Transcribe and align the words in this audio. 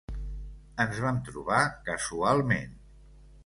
Ens 0.85 1.01
vam 1.03 1.21
trobar 1.29 1.61
casualment. 1.91 2.77